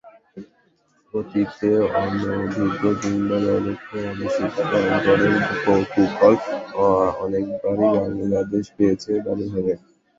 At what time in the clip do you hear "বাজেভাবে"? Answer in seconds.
9.25-9.73